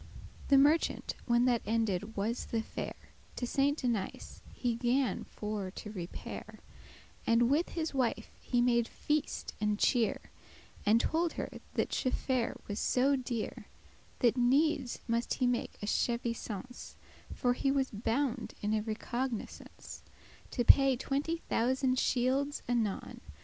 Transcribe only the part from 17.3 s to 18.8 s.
For he was bound in